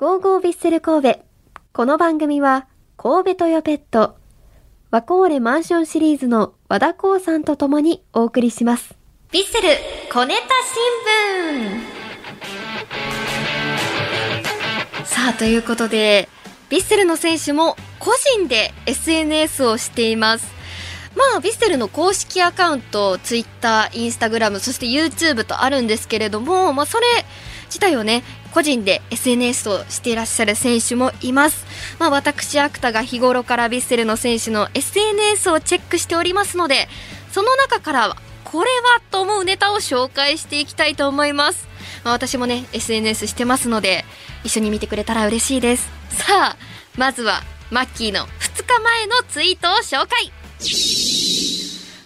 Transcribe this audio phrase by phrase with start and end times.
[0.00, 1.20] ゴーゴービッセル神戸。
[1.74, 2.66] この番組は、
[2.96, 4.16] 神戸トヨペット、
[4.90, 8.94] ワコーレマンションシリーズの和田光さんと共にお送りします。
[9.30, 9.68] ビッセル
[10.10, 10.42] 小ネタ
[11.52, 11.82] 新
[15.02, 16.30] 聞さあということで
[16.70, 20.50] ヴィッセルの選手も個人で SNS をしています
[21.14, 27.04] まあヴィッセルの公式アカウント Twitter、Instagram そして YouTube とあるんですけれども、まあ、それ
[27.66, 31.64] 自体をね個人で SNS をしていらっしゃる選手もいます、
[31.98, 36.88] まあ、私アクタが日頃からヴィッセルの選手の SNS をチェックしておりますので
[37.30, 41.68] その中からこれはと思うネタを紹介していきたいと思います、
[42.04, 44.04] まあ、私もね SNS してますので
[44.44, 45.88] 一緒に見てくれたら嬉しいです。
[46.10, 46.56] さあ
[46.96, 47.40] まずは
[47.70, 50.32] マッキーの2日前のツイートを紹介。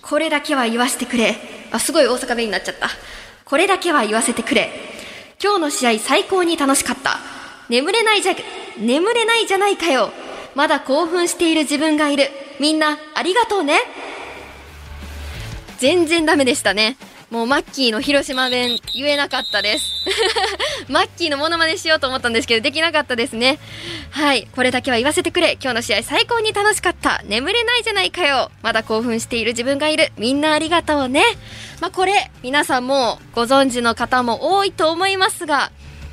[0.00, 1.36] これだけは言わせてくれ。
[1.72, 2.88] あすごい大阪弁になっちゃった。
[3.44, 4.89] これだけは言わせてくれ。
[5.42, 7.18] 今日の試合最高に楽しかった。
[7.70, 8.34] 眠れないじゃ
[8.78, 10.12] 眠れないじゃないかよ。
[10.54, 12.28] まだ興奮している自分がいる。
[12.58, 13.80] みんなありがとうね。
[15.78, 16.98] 全然ダメでしたね。
[17.30, 19.86] もうマッキーの広島弁言えなかったです。
[20.90, 23.60] マッキーのモノマネしようと思ったんですけど、できなかったですね。
[24.10, 24.48] はい。
[24.56, 25.56] これだけは言わせてくれ。
[25.62, 27.22] 今日の試合最高に楽しかった。
[27.26, 28.50] 眠れないじゃないかよ。
[28.62, 30.10] まだ興奮している自分がいる。
[30.18, 31.22] みんなありがとうね。
[31.80, 35.70] まあ、これ、皆さんもご存知の方も多いと思いますが、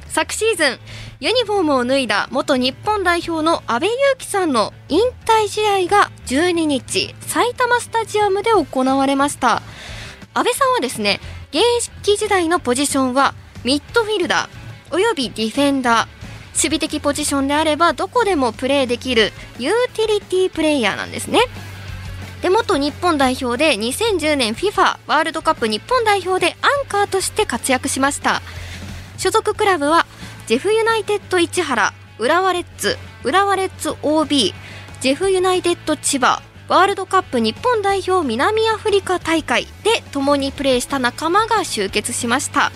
[0.09, 0.79] 昨シーズン、
[1.19, 9.63] ユニフォームを脱いだ元日本代表の阿部勇樹さんの引退試合が12日、埼玉スタジアムで行われました。
[10.37, 11.63] 阿部さんはですね、現
[12.03, 16.07] 役時代のポジションはミッドフィルダーおよびディフェンダー。
[16.49, 21.39] 守備的ポジションであればどこでもプレーできるユーティリティプレイヤーなんですね。
[22.43, 28.43] で元日本代表で2010年 FIFA ワールドカップ日本代表でアンカーとして活躍しました
[29.17, 30.05] 所属クラブは
[30.45, 34.53] ジェフユナイテッド市原浦和レッズ浦和レッズ OB
[35.01, 42.71] ジェフユナイテッド千葉ワールドカップ日本代表南アフリカ大会で共にプレーした仲間が集結しました、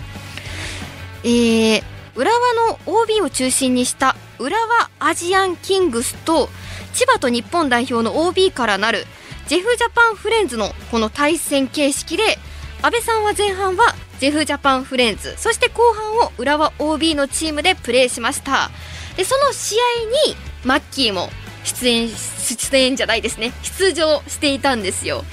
[1.24, 1.82] えー、
[2.16, 2.38] 浦和
[2.70, 6.48] の OB を中心にした浦和アジアンキングスと
[6.94, 9.04] 千葉と日本代表の OB からなる
[9.46, 12.38] ジェフジャパンフレンズのこの対戦形式で
[12.80, 18.70] 阿部さんは前半はジェフジャパンフレンズそして後半を浦和 OB のチームでプレーしました。
[19.16, 21.28] でその試合にマッキーも
[21.64, 23.52] 出演出演じゃないですね。
[23.62, 25.24] 出場していたんですよ、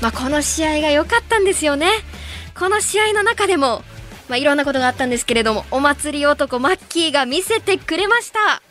[0.00, 1.90] まあ、この試合が良かったんですよね。
[2.58, 3.82] この試合の中でも、
[4.28, 8.62] まあ、いろんなことがあったんですけれどもお祭り男マッキーが見せてくれました。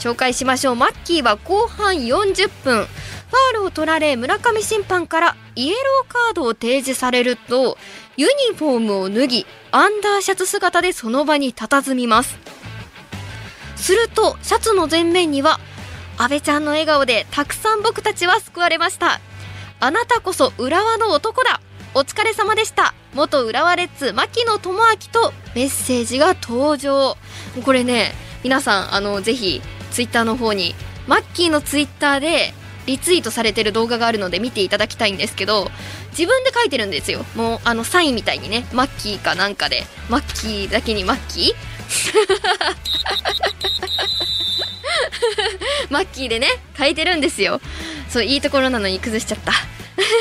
[0.00, 0.74] 紹介しましょう。
[0.74, 2.86] マッキーは後半40分
[3.34, 7.78] ファールを取られ村上審判からイエローカードを提示されると
[8.16, 12.38] ユニフォームを脱ぎアンダーシャツ姿でその場に佇みます。
[13.76, 15.58] するとシャツの前面には
[16.16, 19.20] 阿部ちゃんの笑顔でたくさん僕たちは救われました。
[19.80, 21.60] あなたこそ浦和の男だ。
[21.94, 22.94] お疲れ様でした。
[23.14, 24.78] 元浦和レッズ牧野智明
[25.12, 27.16] とメッセージが登場。
[27.64, 29.60] これね皆さんあのぜひ
[29.90, 30.74] ツイッターの方に
[31.06, 32.54] マッキーのツイッターで
[32.86, 35.70] リツイートされてる動画があるので見ていただきたいんですけど
[36.10, 37.24] 自分で書いてるんですよ。
[37.34, 38.66] もうあのサインみたいにね。
[38.72, 39.84] マッキーかなんかで。
[40.08, 41.54] マッキーだけにマッキー
[45.90, 47.60] マッキーでね書いてるんですよ。
[48.08, 49.52] そういいところなのに崩しちゃった。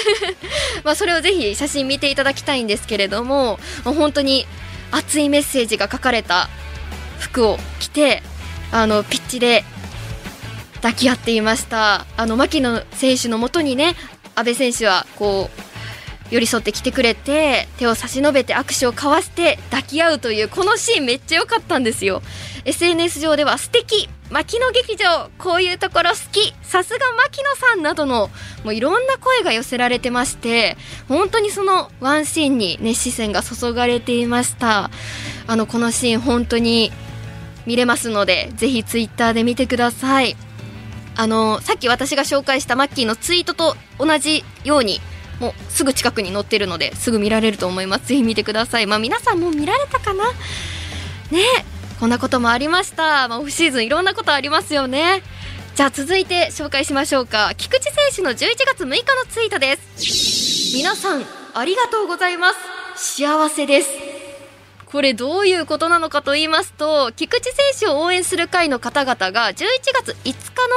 [0.84, 4.46] まあそれをぜひ写真見ていただきたいんですけれども本当に
[4.92, 6.50] 熱いメッセージが書かれた
[7.20, 8.22] 服を着て
[8.72, 9.64] あのピッチで
[10.76, 12.06] 抱き合っていました。
[12.18, 13.96] あの牧野選手のもとにね
[14.36, 15.73] 阿部選手はこう
[16.32, 22.22] 寄り添ってきてくれて手を差し伸べて握手を交わして抱き合うというこのシーンめっちゃ良かったんですよ。
[22.66, 26.54] SNS 上では素敵牧野劇場こういうところ好き。
[26.64, 28.32] さすが牧野さんなどの
[28.64, 30.76] もういろんな声が寄せられてまして
[31.08, 34.90] 本当にそのワンシーンに熱視線が注がれていました。
[35.46, 36.92] あのこのシーン本当に
[37.66, 40.36] 見れますのでぜひツイッターで見てください。
[41.16, 45.00] あのさっき私が紹介したマッキーのツイートと同じように
[45.44, 48.08] もうすぐ近くに載ってるのですぐ見られると思います。
[48.08, 48.88] ぜひ見てください。
[48.88, 50.24] まあ皆さんも見られたかな？
[51.32, 51.44] ね
[52.00, 55.22] こんなこともありました、まあ、オフシーズンいろんなことありますよね。
[55.76, 57.54] じゃあ続いて紹介しましょうか。
[57.58, 58.36] 菊池選手の11
[58.66, 60.78] 月6日のツイートです。
[60.78, 62.52] 皆さんありがとうございま
[62.96, 63.18] す。
[63.18, 63.90] 幸せです。
[64.86, 70.34] これどういうことなのかと言いますと菊池選手を応援する会の方々が11月5日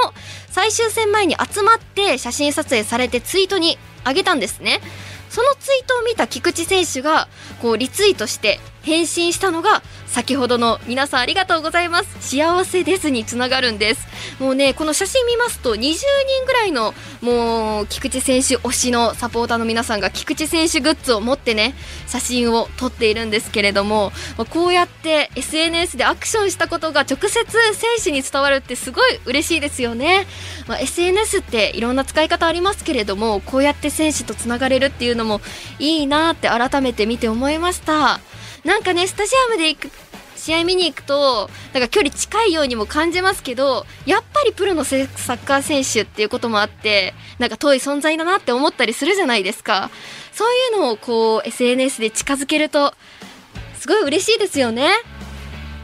[0.06, 0.14] の
[0.48, 4.80] 最終戦前に集まって写真撮影されてツイートに上げたんですね。
[5.28, 7.28] そのツイートを見た菊池選手が
[7.60, 12.36] こうリツイートして返信したのが先ほどの皆さんありがとうございます。
[12.36, 14.06] 幸せですにつながるんです。
[14.40, 15.94] もうねこの写真見ますと20人
[16.46, 21.74] ぐらいのもう菊池選手推しのサポーターの皆さんが菊池選手グッズを持ってね
[22.06, 24.12] 写真を撮っているんですけれども
[24.50, 30.26] こうやって SNS でアクションしたことが直接選手に伝わるってすごい嬉しいですよね、
[30.68, 35.40] まあ、SNS っていろんな使い方ありますけれどもこうやって選手とつながれるっていうのも
[35.78, 38.20] いいなって改めて見て思いました。
[38.66, 39.90] なんかねスタジアムで行く
[40.36, 49.90] 試合見に行くとなんか距離近いようにも感じますけどやっぱりプロのサッカー選手っていうこともあってなんか遠い存在だなって思ったりするじゃないですか。
[50.32, 52.92] そういうのをこう SNS で近づけると
[53.78, 54.90] すごい嬉しいですよね。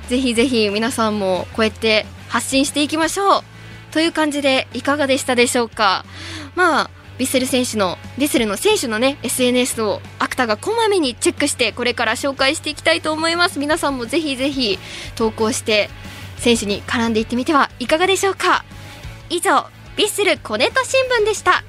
[0.08, 3.42] ぜひぜひ皆さんもこうやって発信していきましょう。
[3.92, 6.04] という感じでいかがでしたでしょうか。
[6.54, 10.00] まあヴィッセル選手のヴィッセルの選手のね SNS を
[10.32, 13.58] クタがこまめにチェックしてこれから紹介していきたいと思います。
[13.58, 14.78] 皆さんもぜひぜひ
[15.14, 15.90] 投稿して
[16.38, 18.64] 選手に絡んでいってみてはいかがでしょうか。
[19.28, 19.50] 以上
[19.96, 21.62] ヴィッセルコネット新聞でした。